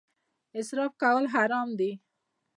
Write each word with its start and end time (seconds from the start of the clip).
اسراف 0.59 0.91
کول 1.01 1.23
حرام 1.33 1.69
دي 1.79 1.91